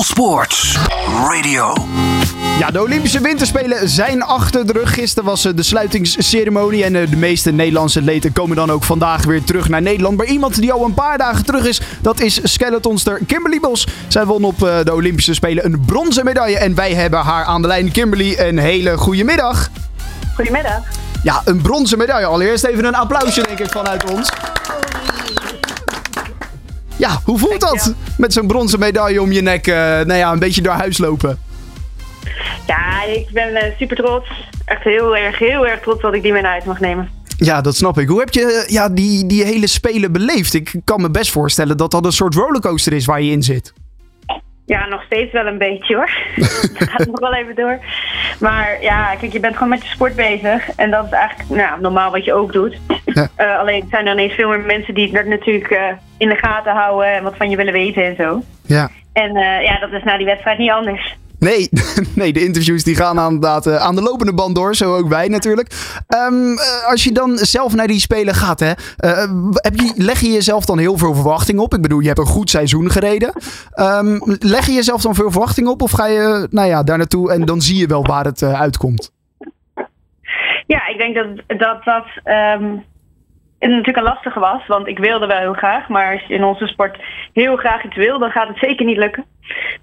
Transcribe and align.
All 0.00 0.06
Sports 0.06 0.78
Radio. 1.28 1.74
Ja, 2.58 2.70
de 2.70 2.80
Olympische 2.80 3.20
Winterspelen 3.20 3.88
zijn 3.88 4.22
achter 4.22 4.66
de 4.66 4.72
rug. 4.72 4.94
Gisteren 4.94 5.28
was 5.28 5.44
eh, 5.44 5.52
de 5.54 5.62
sluitingsceremonie 5.62 6.84
en 6.84 6.96
eh, 6.96 7.10
de 7.10 7.16
meeste 7.16 7.50
Nederlandse 7.50 7.98
atleten 7.98 8.32
komen 8.32 8.56
dan 8.56 8.70
ook 8.70 8.82
vandaag 8.82 9.24
weer 9.24 9.44
terug 9.44 9.68
naar 9.68 9.82
Nederland. 9.82 10.16
Maar 10.16 10.26
iemand 10.26 10.60
die 10.60 10.72
al 10.72 10.84
een 10.84 10.94
paar 10.94 11.18
dagen 11.18 11.44
terug 11.44 11.66
is, 11.66 11.80
dat 12.00 12.20
is 12.20 12.40
skeletonster 12.42 13.20
Kimberly 13.26 13.60
Bos. 13.60 13.86
Zij 14.08 14.24
won 14.24 14.44
op 14.44 14.62
eh, 14.62 14.78
de 14.84 14.94
Olympische 14.94 15.34
Spelen 15.34 15.64
een 15.64 15.80
bronzen 15.86 16.24
medaille 16.24 16.58
en 16.58 16.74
wij 16.74 16.94
hebben 16.94 17.20
haar 17.20 17.44
aan 17.44 17.62
de 17.62 17.68
lijn. 17.68 17.92
Kimberly, 17.92 18.38
een 18.38 18.58
hele 18.58 18.96
goede 18.96 19.24
middag. 19.24 19.70
Goedemiddag. 20.34 20.80
Ja, 21.22 21.42
een 21.44 21.60
bronzen 21.60 21.98
medaille. 21.98 22.26
Allereerst 22.26 22.64
even 22.64 22.84
een 22.84 22.94
applausje 22.94 23.42
denk 23.42 23.58
ik 23.58 23.70
vanuit 23.70 24.10
ons. 24.10 24.30
Ja, 27.00 27.20
hoe 27.24 27.38
voelt 27.38 27.60
dat? 27.60 27.94
Met 28.18 28.32
zo'n 28.32 28.46
bronzen 28.46 28.78
medaille 28.78 29.22
om 29.22 29.32
je 29.32 29.40
nek, 29.40 29.66
eh, 29.66 29.74
nou 29.74 30.14
ja, 30.14 30.32
een 30.32 30.38
beetje 30.38 30.62
door 30.62 30.72
huis 30.72 30.98
lopen. 30.98 31.38
Ja, 32.66 33.04
ik 33.04 33.28
ben 33.32 33.54
eh, 33.54 33.76
super 33.78 33.96
trots. 33.96 34.28
Echt 34.64 34.82
heel 34.82 35.16
erg, 35.16 35.38
heel 35.38 35.66
erg 35.66 35.80
trots 35.80 36.02
dat 36.02 36.14
ik 36.14 36.22
die 36.22 36.32
mee 36.32 36.42
naar 36.42 36.50
huis 36.50 36.64
mag 36.64 36.80
nemen. 36.80 37.10
Ja, 37.36 37.60
dat 37.60 37.76
snap 37.76 37.98
ik. 37.98 38.08
Hoe 38.08 38.18
heb 38.18 38.30
je 38.30 38.64
eh, 38.66 38.72
ja, 38.72 38.88
die, 38.88 39.26
die 39.26 39.44
hele 39.44 39.66
spelen 39.66 40.12
beleefd? 40.12 40.54
Ik 40.54 40.74
kan 40.84 41.00
me 41.00 41.10
best 41.10 41.30
voorstellen 41.30 41.76
dat 41.76 41.90
dat 41.90 42.04
een 42.04 42.12
soort 42.12 42.34
rollercoaster 42.34 42.92
is 42.92 43.04
waar 43.04 43.22
je 43.22 43.30
in 43.30 43.42
zit. 43.42 43.72
Ja, 44.70 44.86
nog 44.86 45.02
steeds 45.02 45.32
wel 45.32 45.46
een 45.46 45.58
beetje 45.58 45.94
hoor. 45.96 46.10
Het 46.78 46.90
gaat 46.90 47.06
nog 47.06 47.20
wel 47.20 47.34
even 47.34 47.54
door. 47.54 47.78
Maar 48.40 48.82
ja, 48.82 49.14
kijk, 49.14 49.32
je 49.32 49.40
bent 49.40 49.54
gewoon 49.54 49.68
met 49.68 49.82
je 49.82 49.88
sport 49.88 50.14
bezig. 50.14 50.70
En 50.76 50.90
dat 50.90 51.04
is 51.04 51.10
eigenlijk 51.10 51.50
nou, 51.50 51.80
normaal 51.80 52.10
wat 52.10 52.24
je 52.24 52.34
ook 52.34 52.52
doet. 52.52 52.80
Ja. 53.04 53.28
Eh, 53.36 53.58
alleen 53.58 53.86
zijn 53.90 54.06
er 54.06 54.12
ineens 54.12 54.32
veel 54.32 54.48
meer 54.48 54.60
mensen 54.60 54.94
die 54.94 55.16
het 55.16 55.26
natuurlijk 55.26 55.70
eh, 55.70 55.86
in 56.18 56.28
de 56.28 56.36
gaten 56.36 56.72
houden 56.72 57.12
en 57.12 57.22
wat 57.22 57.36
van 57.36 57.50
je 57.50 57.56
willen 57.56 57.72
weten 57.72 58.04
en 58.04 58.16
zo. 58.16 58.42
Ja. 58.66 58.90
En 59.12 59.36
eh, 59.36 59.62
ja, 59.62 59.78
dat 59.78 59.92
is 59.92 60.02
na 60.02 60.16
die 60.16 60.26
wedstrijd 60.26 60.58
niet 60.58 60.70
anders. 60.70 61.16
Nee, 61.40 61.68
nee, 62.20 62.32
de 62.32 62.44
interviews 62.44 62.84
die 62.84 62.96
gaan 62.96 63.18
inderdaad 63.18 63.66
eh, 63.66 63.76
aan 63.76 63.94
de 63.94 64.02
lopende 64.02 64.34
band 64.34 64.54
door. 64.54 64.74
Zo 64.74 64.96
ook 64.96 65.08
wij 65.08 65.28
natuurlijk. 65.28 65.68
Ehm, 66.06 66.52
eh, 66.52 66.90
als 66.90 67.04
je 67.04 67.12
dan 67.12 67.36
zelf 67.36 67.74
naar 67.74 67.86
die 67.86 68.00
spelen 68.00 68.34
gaat, 68.34 68.60
hè, 68.60 68.72
eh, 68.96 69.30
heb 69.54 69.74
je, 69.74 69.92
leg 69.96 70.20
je 70.20 70.30
jezelf 70.30 70.64
dan 70.64 70.78
heel 70.78 70.98
veel 70.98 71.14
verwachting 71.14 71.58
op? 71.58 71.74
Ik 71.74 71.82
bedoel, 71.82 72.00
je 72.00 72.06
hebt 72.06 72.18
een 72.18 72.26
goed 72.26 72.50
seizoen 72.50 72.90
gereden. 72.90 73.32
Ehm, 73.72 74.18
leg 74.38 74.66
je 74.66 74.72
jezelf 74.72 75.02
dan 75.02 75.14
veel 75.14 75.30
verwachting 75.30 75.68
op? 75.68 75.82
Of 75.82 75.90
ga 75.90 76.06
je 76.06 76.46
nou 76.50 76.68
ja, 76.68 76.82
daar 76.82 76.98
naartoe 76.98 77.32
en 77.32 77.44
dan 77.44 77.60
zie 77.60 77.78
je 77.78 77.86
wel 77.86 78.04
waar 78.04 78.24
het 78.24 78.42
uitkomt? 78.42 79.12
Ja, 80.66 80.86
ik 80.86 80.98
denk 80.98 81.14
dat 81.14 81.58
dat, 81.58 81.84
dat 81.84 82.06
ehm, 82.24 82.76
het 83.68 83.78
natuurlijk 83.78 84.06
een 84.06 84.12
lastige 84.12 84.40
was. 84.40 84.66
Want 84.66 84.86
ik 84.86 84.98
wilde 84.98 85.26
wel 85.26 85.38
heel 85.38 85.52
graag. 85.52 85.88
Maar 85.88 86.12
als 86.12 86.22
je 86.26 86.34
in 86.34 86.44
onze 86.44 86.66
sport 86.66 86.98
heel 87.32 87.56
graag 87.56 87.84
iets 87.84 87.96
wil, 87.96 88.18
dan 88.18 88.30
gaat 88.30 88.48
het 88.48 88.58
zeker 88.58 88.86
niet 88.86 88.96
lukken. 88.96 89.24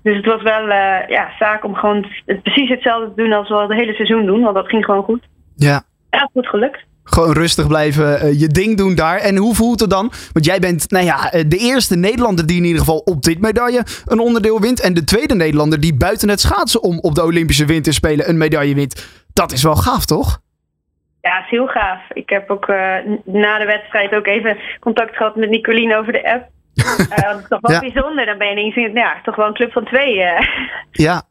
Dus 0.02 0.16
het 0.16 0.26
was 0.26 0.42
wel 0.42 0.70
eh, 0.70 1.10
ja, 1.10 1.30
zaak 1.40 1.64
om 1.64 1.76
gewoon 1.76 2.06
het, 2.26 2.44
precies 2.44 2.70
hetzelfde 2.70 3.14
te 3.14 3.22
doen 3.22 3.34
als 3.34 3.50
we 3.50 3.56
het 3.56 3.74
hele 3.74 3.94
seizoen 3.94 4.26
doen. 4.26 4.42
Want 4.42 4.56
dat 4.56 4.68
ging 4.68 4.86
gewoon 4.86 5.04
goed. 5.04 5.24
Ja. 5.56 5.84
Ja, 6.10 6.30
goed 6.34 6.48
gelukt. 6.48 6.86
Gewoon 7.04 7.34
rustig 7.34 7.68
blijven, 7.68 8.20
eh, 8.20 8.40
je 8.40 8.48
ding 8.48 8.78
doen 8.78 8.96
daar. 8.96 9.18
En 9.18 9.38
hoe 9.38 9.56
voelt 9.56 9.80
het 9.80 9.90
dan? 9.90 10.12
Want 10.34 10.46
jij 10.46 10.60
bent 10.60 10.92
nou 10.92 11.06
ja, 11.06 11.32
eh, 11.32 11.44
de 11.48 11.58
eerste 11.58 11.96
Nederlander 11.96 12.46
die 12.46 12.58
in 12.58 12.64
ieder 12.64 12.80
geval 12.80 12.98
op 12.98 13.22
dit 13.22 13.40
medaille 13.40 13.84
een 14.06 14.20
onderdeel 14.20 14.62
wint. 14.62 14.82
En 14.82 14.94
de 14.94 15.04
tweede 15.04 15.36
Nederlander 15.36 15.80
die 15.80 15.96
buiten 15.96 16.30
het 16.30 16.40
schaatsen 16.40 16.84
om 16.84 17.00
op 17.00 17.16
de 17.16 17.24
Olympische 17.24 17.66
Winterspelen 17.66 18.30
een 18.30 18.38
medaille 18.38 18.76
wint. 18.76 19.08
Dat 19.34 19.52
is 19.52 19.64
wel 19.64 19.76
gaaf, 19.76 20.06
toch? 20.06 20.40
Ja, 21.28 21.40
is 21.44 21.50
heel 21.50 21.68
gaaf. 21.68 22.00
Ik 22.14 22.30
heb 22.30 22.50
ook 22.50 22.68
eh, 22.68 22.96
na 23.26 23.58
de 23.58 23.66
wedstrijd 23.66 24.16
ook 24.16 24.28
even 24.28 24.58
contact 24.80 25.16
gehad 25.16 25.36
met 25.36 25.50
Nicoline 25.50 25.98
over 25.98 26.14
de 26.14 26.32
app. 26.34 26.46
Eh, 27.10 27.30
dat 27.32 27.40
is 27.40 27.48
toch 27.48 27.60
wel 27.62 27.72
Ja. 27.72 27.80
bijzonder. 27.80 28.26
Dan 28.26 28.38
ben 28.38 28.48
je 28.48 28.54
ineens, 28.54 28.76
in- 28.76 28.94
ja, 28.94 29.16
toch 29.24 29.36
wel 29.36 29.48
een 29.48 29.54
club 29.54 29.72
van 29.72 29.86
twee. 29.86 30.22
eh. 30.24 30.48
Ja. 30.92 31.22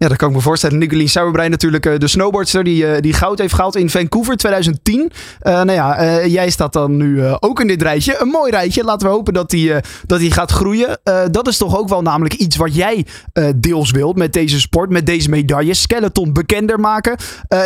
Ja, 0.00 0.08
dat 0.08 0.16
kan 0.16 0.28
ik 0.28 0.34
me 0.34 0.40
voorstellen. 0.40 0.78
Nicolien 0.78 1.08
Sauerbrein 1.08 1.50
natuurlijk 1.50 1.86
eh, 1.86 1.98
de 1.98 2.08
snowboardster 2.08 2.64
die, 2.64 2.86
eh, 2.86 3.00
die 3.00 3.12
goud 3.12 3.38
heeft 3.38 3.54
gehaald 3.54 3.76
in 3.76 3.88
Vancouver 3.88 4.36
2010. 4.36 5.10
Eh, 5.40 5.52
nou 5.52 5.72
ja, 5.72 6.26
jij 6.26 6.50
staat 6.50 6.72
dan 6.72 6.96
nu 6.96 7.24
ook 7.40 7.60
in 7.60 7.66
dit 7.66 7.82
rijtje. 7.82 8.16
Een 8.20 8.28
mooi 8.28 8.50
rijtje. 8.50 8.84
Laten 8.84 9.08
we 9.08 9.14
hopen 9.14 9.32
dat 9.32 9.50
die, 9.50 9.72
dat 10.06 10.18
die 10.18 10.30
gaat 10.30 10.50
groeien. 10.50 10.98
Dat 11.30 11.48
is 11.48 11.58
toch 11.58 11.78
ook 11.78 11.88
wel 11.88 12.02
namelijk 12.02 12.34
iets 12.34 12.56
wat 12.56 12.74
jij 12.74 13.06
deels 13.56 13.90
wilt 13.90 14.16
met 14.16 14.32
deze 14.32 14.60
sport, 14.60 14.90
met 14.90 15.06
deze 15.06 15.30
medaille. 15.30 15.74
Skeleton 15.74 16.32
bekender 16.32 16.80
maken. 16.80 17.16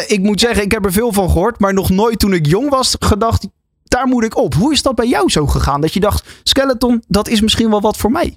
Ik 0.07 0.21
moet 0.21 0.41
zeggen, 0.41 0.65
ik 0.65 0.73
heb 0.73 0.85
er 0.85 0.93
veel 0.93 1.13
van 1.13 1.31
gehoord, 1.31 1.61
maar 1.61 1.75
nog 1.75 1.91
nooit 1.91 2.19
toen 2.19 2.35
ik 2.35 2.47
jong 2.47 2.71
was 2.71 2.97
gedacht, 2.99 3.49
daar 3.85 4.07
moet 4.07 4.25
ik 4.25 4.37
op. 4.37 4.55
Hoe 4.55 4.73
is 4.73 4.83
dat 4.83 4.95
bij 4.95 5.09
jou 5.09 5.29
zo 5.29 5.47
gegaan? 5.47 5.81
Dat 5.81 5.95
je 5.95 6.01
dacht, 6.01 6.41
skeleton, 6.43 7.03
dat 7.09 7.29
is 7.29 7.41
misschien 7.41 7.71
wel 7.71 7.81
wat 7.81 7.97
voor 7.97 8.11
mij. 8.11 8.37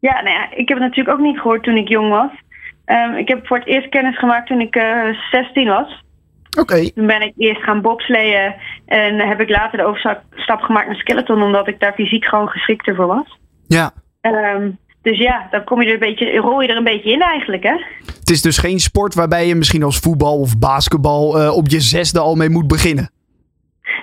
Ja, 0.00 0.22
nou 0.22 0.34
ja, 0.34 0.50
ik 0.50 0.68
heb 0.68 0.78
het 0.78 0.86
natuurlijk 0.86 1.18
ook 1.18 1.24
niet 1.24 1.38
gehoord 1.38 1.62
toen 1.62 1.76
ik 1.76 1.88
jong 1.88 2.08
was. 2.08 2.30
Ehm, 2.86 3.14
ik 3.14 3.28
heb 3.28 3.46
voor 3.46 3.58
het 3.58 3.66
eerst 3.66 3.88
kennis 3.88 4.18
gemaakt 4.18 4.46
toen 4.46 4.60
ik 4.60 4.76
eh 4.76 5.02
16 5.30 5.68
was. 5.68 6.04
Oké. 6.58 6.90
Toen 6.92 7.06
ben 7.06 7.22
ik 7.22 7.32
eerst 7.36 7.62
gaan 7.62 7.80
bobsleeën 7.82 8.54
en 8.86 9.18
heb 9.28 9.40
ik 9.40 9.48
later 9.48 9.78
de 9.78 9.84
overstap 9.84 10.60
gemaakt 10.60 10.86
naar 10.86 10.96
skeleton, 10.96 11.42
omdat 11.42 11.68
ik 11.68 11.80
daar 11.80 11.92
fysiek 11.92 12.24
gewoon 12.24 12.48
geschikter 12.48 12.94
voor 12.94 13.06
was. 13.06 13.38
Ja. 13.66 13.90
Ehm, 14.20 14.70
dus 15.02 15.18
ja, 15.18 15.46
dan 15.50 15.64
kom 15.64 15.80
je 15.82 15.86
er 15.86 15.92
een 15.92 15.98
beetje, 15.98 16.36
rol 16.36 16.60
je 16.60 16.68
er 16.68 16.76
een 16.76 16.84
beetje 16.84 17.12
in 17.12 17.20
eigenlijk, 17.22 17.62
hè? 17.62 17.74
Het 18.18 18.30
is 18.30 18.42
dus 18.42 18.58
geen 18.58 18.78
sport 18.78 19.14
waarbij 19.14 19.46
je 19.46 19.54
misschien 19.54 19.82
als 19.82 19.98
voetbal 19.98 20.38
of 20.40 20.58
basketbal 20.58 21.38
eh, 21.40 21.56
op 21.56 21.68
je 21.68 21.80
zesde 21.80 22.20
al 22.20 22.34
mee 22.34 22.48
moet 22.50 22.66
beginnen. 22.66 23.10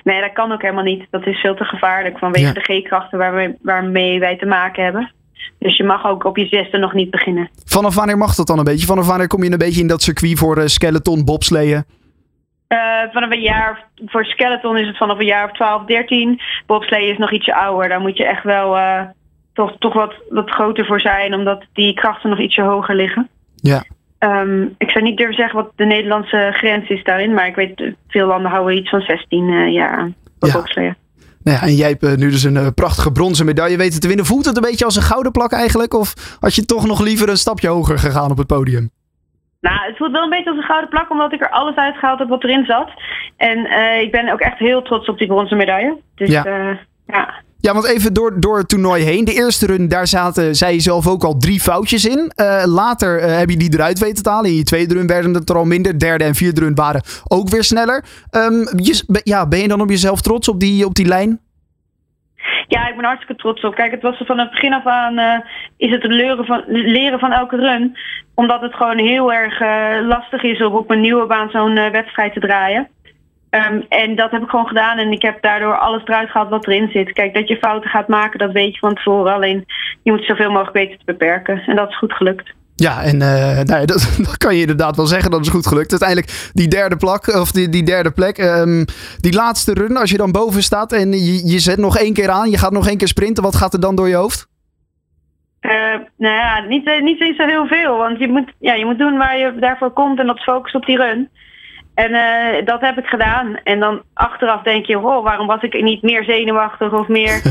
Nee, 0.04 0.20
dat 0.20 0.32
kan 0.32 0.52
ook 0.52 0.62
helemaal 0.62 0.84
niet. 0.84 1.06
Dat 1.10 1.26
is 1.26 1.40
veel 1.40 1.54
te 1.54 1.64
gevaarlijk 1.64 2.18
vanwege 2.18 2.46
Ja. 2.46 2.52
de 2.52 2.60
G-krachten 2.60 3.18
waar 3.18 3.34
we, 3.34 3.54
waarmee 3.62 4.18
wij 4.20 4.36
te 4.36 4.46
maken 4.46 4.84
hebben. 4.84 5.12
Dus 5.58 5.76
je 5.76 5.84
mag 5.84 6.06
ook 6.06 6.24
op 6.24 6.36
je 6.36 6.46
zesde 6.46 6.78
nog 6.78 6.92
niet 6.92 7.10
beginnen. 7.10 7.50
Vanaf 7.64 7.94
wanneer 7.94 8.18
mag 8.18 8.34
dat 8.34 8.46
dan 8.46 8.58
een 8.58 8.64
beetje? 8.64 8.86
Vanaf 8.86 9.06
wanneer 9.06 9.26
kom 9.26 9.44
je 9.44 9.52
een 9.52 9.58
beetje 9.58 9.80
in 9.80 9.86
dat 9.86 10.02
circuit 10.02 10.38
voor 10.38 10.56
eh, 10.56 10.66
skeleton, 10.66 11.24
bobsleeën? 11.24 11.84
Eh, 12.66 12.78
vanaf 13.12 13.30
een 13.30 13.40
jaar, 13.40 13.84
voor 14.06 14.24
skeleton 14.24 14.76
is 14.76 14.86
het 14.86 14.96
vanaf 14.96 15.18
een 15.18 15.26
jaar 15.26 15.44
of 15.44 15.52
12, 15.52 15.84
13. 15.84 16.40
Bobslee 16.66 17.10
is 17.10 17.18
nog 17.18 17.32
ietsje 17.32 17.54
ouder. 17.54 17.88
Daar 17.88 18.00
moet 18.00 18.16
je 18.16 18.26
echt 18.26 18.42
wel 18.44 18.76
eh, 18.76 19.00
toch, 19.52 19.76
toch 19.78 19.94
wat, 19.94 20.14
wat 20.28 20.50
groter 20.50 20.86
voor 20.86 21.00
zijn, 21.00 21.34
omdat 21.34 21.64
die 21.72 21.94
krachten 21.94 22.30
nog 22.30 22.38
ietsje 22.38 22.62
hoger 22.62 22.94
liggen. 22.94 23.28
Ja. 23.56 23.84
Ehm, 24.18 24.62
ik 24.78 24.90
zou 24.90 25.04
niet 25.04 25.16
durven 25.16 25.36
zeggen 25.36 25.56
wat 25.56 25.72
de 25.76 25.84
Nederlandse 25.84 26.50
grens 26.52 26.88
is 26.88 27.04
daarin, 27.04 27.34
maar 27.34 27.46
ik 27.46 27.54
weet, 27.54 27.94
veel 28.08 28.26
landen 28.26 28.50
houden 28.50 28.76
iets 28.76 28.90
van 28.90 29.00
16 29.00 29.48
eh, 29.48 29.72
jaar 29.72 29.96
aan 29.96 30.14
voor 30.38 30.48
Ja. 30.48 30.54
bobsleeën. 30.54 30.96
Nou 31.44 31.56
ja, 31.56 31.62
en 31.62 31.74
jij 31.74 31.88
hebt 31.88 32.02
eh, 32.02 32.14
nu 32.14 32.30
dus 32.30 32.42
een 32.42 32.56
eh, 32.56 32.66
prachtige 32.74 33.12
bronzen 33.12 33.46
medaille 33.46 33.76
weten 33.76 34.00
te 34.00 34.08
winnen. 34.08 34.26
Voelt 34.26 34.44
het 34.44 34.56
een 34.56 34.62
beetje 34.62 34.84
als 34.84 34.96
een 34.96 35.02
gouden 35.02 35.32
plak 35.32 35.52
eigenlijk? 35.52 35.94
Of 35.94 36.36
had 36.40 36.54
je 36.54 36.64
toch 36.64 36.86
nog 36.86 37.00
liever 37.00 37.28
een 37.28 37.36
stapje 37.36 37.68
hoger 37.68 37.98
gegaan 37.98 38.30
op 38.30 38.38
het 38.38 38.46
podium? 38.46 38.90
Nou, 39.60 39.86
het 39.86 39.96
voelt 39.96 40.12
wel 40.12 40.22
een 40.22 40.30
beetje 40.30 40.50
als 40.50 40.58
een 40.58 40.64
gouden 40.64 40.90
plak, 40.90 41.10
omdat 41.10 41.32
ik 41.32 41.40
er 41.40 41.50
alles 41.50 41.76
uitgehaald 41.76 42.18
heb 42.18 42.28
wat 42.28 42.44
erin 42.44 42.64
zat. 42.64 42.90
En 43.36 43.66
eh, 43.66 44.00
ik 44.00 44.10
ben 44.10 44.32
ook 44.32 44.40
echt 44.40 44.58
heel 44.58 44.82
trots 44.82 45.08
op 45.08 45.18
die 45.18 45.26
bronzen 45.26 45.56
medaille. 45.56 46.00
Dus 46.14 46.28
Ja. 47.06 47.42
Ja, 47.66 47.72
want 47.72 47.86
even 47.86 48.14
door, 48.14 48.40
door 48.40 48.58
het 48.58 48.68
toernooi 48.68 49.02
heen. 49.04 49.24
De 49.24 49.32
eerste 49.32 49.66
run, 49.66 49.88
daar 49.88 50.06
zaten, 50.06 50.54
zei 50.54 50.74
je 50.74 50.80
zelf 50.80 51.08
ook 51.08 51.24
al, 51.24 51.36
drie 51.36 51.60
foutjes 51.60 52.04
in. 52.04 52.32
Eh, 52.36 52.62
later 52.66 53.18
eh, 53.18 53.38
heb 53.38 53.50
je 53.50 53.56
die 53.56 53.74
eruit 53.74 53.98
weten 53.98 54.22
te 54.22 54.30
halen. 54.30 54.50
In 54.50 54.56
je 54.56 54.62
tweede 54.62 54.94
run 54.94 55.06
werden 55.06 55.34
het 55.34 55.50
er 55.50 55.56
al 55.56 55.64
minder. 55.64 55.98
Derde 55.98 56.24
en 56.24 56.34
vierde 56.34 56.60
run 56.60 56.74
waren 56.74 57.02
ook 57.28 57.48
weer 57.48 57.64
sneller. 57.64 58.04
Ehm, 58.30 58.64
ja, 59.22 59.48
ben 59.48 59.58
je 59.58 59.68
dan 59.68 59.80
op 59.80 59.88
jezelf 59.88 60.20
trots 60.20 60.48
op 60.48 60.60
die, 60.60 60.84
op 60.86 60.94
die 60.94 61.06
lijn? 61.06 61.40
Ja, 62.68 62.88
ik 62.88 62.96
ben 62.96 63.04
hartstikke 63.04 63.42
trots 63.42 63.64
op. 63.64 63.74
Kijk, 63.74 63.90
het 63.90 64.02
was 64.02 64.20
er 64.20 64.26
van 64.26 64.38
het 64.38 64.50
begin 64.50 64.72
af 64.72 64.86
aan 64.86 65.18
eh, 65.18 65.38
is 65.76 65.90
het 65.90 66.04
leren 66.04 66.44
van, 66.44 66.62
leren 66.66 67.18
van 67.18 67.32
elke 67.32 67.56
run. 67.56 67.96
Omdat 68.34 68.60
het 68.60 68.74
gewoon 68.74 68.98
heel 68.98 69.32
erg 69.32 69.60
lastig 70.06 70.42
is 70.42 70.62
om 70.62 70.74
op 70.74 70.90
een 70.90 71.00
nieuwe 71.00 71.26
baan 71.26 71.50
zo'n 71.50 71.74
wedstrijd 71.74 72.32
te 72.32 72.40
draaien. 72.40 72.88
Ehm, 73.54 73.80
en 73.88 74.16
dat 74.16 74.30
heb 74.30 74.42
ik 74.42 74.48
gewoon 74.48 74.66
gedaan 74.66 74.98
en 74.98 75.12
ik 75.12 75.22
heb 75.22 75.42
daardoor 75.42 75.78
alles 75.78 76.02
eruit 76.04 76.30
gehaald 76.30 76.50
wat 76.50 76.66
erin 76.66 76.88
zit. 76.92 77.12
Kijk, 77.12 77.34
dat 77.34 77.48
je 77.48 77.56
fouten 77.56 77.90
gaat 77.90 78.08
maken, 78.08 78.38
dat 78.38 78.52
weet 78.52 78.72
je 78.72 78.78
van 78.78 78.94
tevoren. 78.94 79.32
Alleen 79.32 79.64
je 80.02 80.12
moet 80.12 80.24
zoveel 80.24 80.50
mogelijk 80.50 80.76
weten 80.76 80.98
te 80.98 81.04
beperken. 81.04 81.62
En 81.66 81.76
dat 81.76 81.88
is 81.88 81.98
goed 81.98 82.12
gelukt. 82.12 82.54
Ja, 82.74 83.02
en 83.02 83.16
nou 83.68 83.80
ja, 83.80 83.84
dat, 83.84 84.16
dat 84.18 84.36
kan 84.36 84.54
je 84.54 84.60
inderdaad 84.60 84.96
wel 84.96 85.06
zeggen. 85.06 85.30
Dat 85.30 85.40
is 85.40 85.48
goed 85.48 85.66
gelukt. 85.66 85.90
Uiteindelijk 85.90 86.50
die 86.52 86.68
derde 86.68 86.96
plak, 86.96 87.26
of 87.26 87.52
die, 87.52 87.68
die 87.68 87.82
derde 87.82 88.10
plek. 88.10 88.38
ehm, 88.38 88.84
die 89.20 89.34
laatste 89.34 89.72
run, 89.72 89.96
als 89.96 90.10
je 90.10 90.16
dan 90.16 90.32
boven 90.32 90.62
staat 90.62 90.92
en 90.92 91.12
je, 91.12 91.46
je 91.46 91.58
zet 91.58 91.78
nog 91.78 91.98
één 91.98 92.12
keer 92.12 92.30
aan. 92.30 92.50
Je 92.50 92.58
gaat 92.58 92.72
nog 92.72 92.88
één 92.88 92.98
keer 92.98 93.08
sprinten. 93.08 93.42
Wat 93.42 93.56
gaat 93.56 93.72
er 93.72 93.80
dan 93.80 93.96
door 93.96 94.08
je 94.08 94.14
hoofd? 94.14 94.46
Eh, 95.60 95.70
nou 96.16 96.34
ja, 96.34 96.60
niet, 96.68 96.86
eh, 96.86 97.02
niet 97.02 97.34
zo 97.36 97.46
heel 97.46 97.66
veel. 97.66 97.96
Want 97.96 98.18
je 98.18 98.28
moet, 98.28 98.52
ja, 98.58 98.74
je 98.74 98.84
moet 98.84 98.98
doen 98.98 99.16
waar 99.16 99.38
je 99.38 99.54
daarvoor 99.60 99.90
komt 99.90 100.18
en 100.18 100.26
dat 100.26 100.42
focus 100.42 100.72
op 100.72 100.86
die 100.86 100.96
run. 100.96 101.28
En 101.94 102.14
eh, 102.14 102.66
dat 102.66 102.80
heb 102.80 102.98
ik 102.98 103.06
gedaan. 103.06 103.56
En 103.64 103.80
dan 103.80 104.02
achteraf 104.14 104.62
denk 104.62 104.86
je, 104.86 104.98
oh, 104.98 105.24
waarom 105.24 105.46
was 105.46 105.62
ik 105.62 105.82
niet 105.82 106.02
meer 106.02 106.24
zenuwachtig 106.24 106.92
of 106.92 107.08
meer 107.08 107.42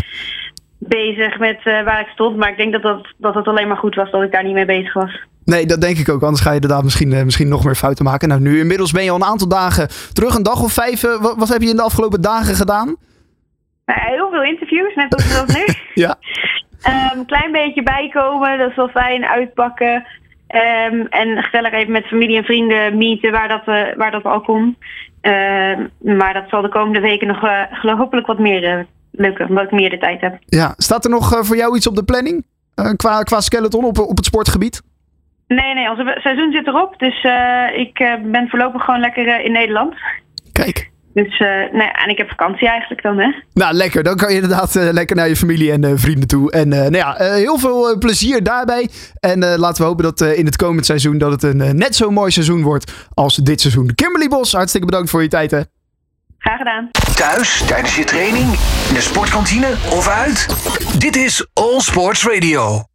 bezig 0.77 1.39
met 1.39 1.59
eh, 1.63 1.83
waar 1.83 1.99
ik 1.99 2.07
stond. 2.07 2.37
Maar 2.37 2.49
ik 2.49 2.57
denk 2.57 2.71
dat, 2.71 2.81
dat, 2.81 3.07
dat 3.17 3.33
het 3.33 3.47
alleen 3.47 3.67
maar 3.67 3.77
goed 3.77 3.95
was 3.95 4.11
dat 4.11 4.23
ik 4.23 4.31
daar 4.31 4.43
niet 4.43 4.53
mee 4.53 4.65
bezig 4.65 4.93
was. 4.93 5.19
Nee, 5.45 5.65
dat 5.65 5.81
denk 5.81 5.97
ik 5.97 6.09
ook. 6.09 6.21
Anders 6.23 6.41
ga 6.41 6.49
je 6.49 6.55
inderdaad 6.55 6.83
misschien, 6.83 7.13
eh, 7.13 7.23
misschien 7.23 7.47
nog 7.47 7.63
meer 7.63 7.75
fouten 7.75 8.05
maken. 8.05 8.27
Nou, 8.27 8.41
nu 8.41 8.59
inmiddels 8.59 8.91
ben 8.91 9.03
je 9.03 9.09
al 9.09 9.15
een 9.15 9.23
aantal 9.23 9.47
dagen 9.47 9.87
terug. 10.13 10.35
Een 10.35 10.43
dag 10.43 10.63
of 10.63 10.73
vijf. 10.73 11.01
wat, 11.01 11.35
wat 11.37 11.49
heb 11.49 11.61
je 11.61 11.69
in 11.69 11.75
de 11.75 11.81
afgelopen 11.81 12.21
dagen 12.21 12.55
gedaan? 12.55 12.95
Nou, 13.85 13.99
heel 14.01 14.29
veel 14.29 14.43
interviews, 14.43 14.95
net 14.95 15.13
als 15.13 15.33
dat 15.33 15.47
nu. 15.47 15.65
Ja. 15.93 16.15
Ehm, 16.81 17.17
Een 17.17 17.25
klein 17.25 17.51
beetje 17.51 17.83
bijkomen, 17.83 18.57
dat 18.57 18.69
is 18.69 18.75
wel 18.75 18.87
fijn. 18.87 19.25
Uitpakken. 19.25 20.05
Ehm, 20.53 21.05
en 21.09 21.43
gezellig 21.43 21.71
even 21.71 21.91
met 21.91 22.05
familie 22.05 22.37
en 22.37 22.43
vrienden 22.43 22.97
meeten 22.97 23.31
waar 23.31 23.47
dat, 23.47 23.61
eh, 23.65 23.95
waar 23.95 24.11
dat 24.11 24.23
al 24.23 24.41
komt. 24.41 24.77
Ehm, 25.21 25.87
maar 25.99 26.33
dat 26.33 26.49
zal 26.49 26.61
de 26.61 26.69
komende 26.69 26.99
weken 26.99 27.27
nog 27.27 27.43
uh, 27.43 27.97
hopelijk 27.97 28.27
wat 28.27 28.39
meer 28.39 28.77
uh, 28.77 28.83
lukken, 29.11 29.49
omdat 29.49 29.63
ik 29.63 29.71
meer 29.71 29.89
de 29.89 29.97
tijd 29.97 30.21
heb. 30.21 30.37
Ja, 30.45 30.73
staat 30.77 31.03
er 31.03 31.09
nog 31.09 31.45
voor 31.45 31.55
jou 31.55 31.75
iets 31.75 31.87
op 31.87 31.95
de 31.95 32.03
planning? 32.03 32.45
qua, 32.95 33.23
qua 33.23 33.41
skeleton 33.41 33.85
op, 33.85 33.99
op 33.99 34.17
het 34.17 34.25
sportgebied? 34.25 34.81
Nee, 35.47 35.73
nee, 35.73 35.89
ons 35.89 36.21
seizoen 36.21 36.51
zit 36.51 36.67
erop. 36.67 36.99
Dus 36.99 37.27
ik 37.75 38.17
ben 38.23 38.49
voorlopig 38.49 38.83
gewoon 38.83 38.99
lekker 38.99 39.45
in 39.45 39.51
Nederland. 39.51 39.95
Kijk. 40.51 40.92
Dus 41.13 41.39
uh, 41.39 41.47
nee, 41.71 41.91
en 41.91 42.09
ik 42.09 42.17
heb 42.17 42.29
vakantie 42.29 42.67
eigenlijk 42.67 43.01
dan, 43.01 43.19
hè? 43.19 43.33
Nou, 43.53 43.73
lekker. 43.73 44.03
Dan 44.03 44.15
kan 44.15 44.29
je 44.29 44.35
inderdaad 44.41 44.75
uh, 44.75 44.89
lekker 44.91 45.15
naar 45.15 45.27
je 45.27 45.35
familie 45.35 45.71
en 45.71 45.85
uh, 45.85 45.91
vrienden 45.95 46.27
toe. 46.27 46.51
En 46.51 46.69
nou 46.69 46.95
ja, 46.95 47.15
heel 47.17 47.57
veel 47.57 47.97
plezier 47.97 48.43
daarbij. 48.43 48.89
En 49.19 49.39
laten 49.57 49.81
we 49.81 49.87
hopen 49.87 50.03
dat 50.03 50.21
in 50.21 50.45
het 50.45 50.55
komend 50.55 50.85
seizoen 50.85 51.17
dat 51.17 51.31
het 51.31 51.43
een 51.43 51.77
net 51.77 51.95
zo 51.95 52.11
mooi 52.11 52.31
seizoen 52.31 52.61
wordt 52.61 53.09
als 53.13 53.35
dit 53.35 53.61
seizoen. 53.61 53.95
Kimberly 53.95 54.27
Bos, 54.27 54.53
hartstikke 54.53 54.87
bedankt 54.87 55.09
voor 55.09 55.21
je 55.21 55.27
tijd, 55.27 55.51
hè? 55.51 55.61
Graag 56.37 56.57
gedaan. 56.57 56.89
Thuis, 57.15 57.63
tijdens 57.67 57.95
je 57.95 58.03
training, 58.03 58.45
in 58.87 58.93
de 58.93 59.01
sportkantine 59.01 59.67
of 59.69 60.07
uit? 60.07 60.47
Dit 60.99 61.15
is 61.15 61.47
All 61.53 61.79
Sports 61.79 62.27
Radio. 62.27 62.92